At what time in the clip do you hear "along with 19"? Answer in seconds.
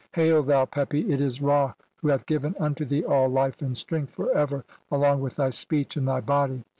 4.89-5.45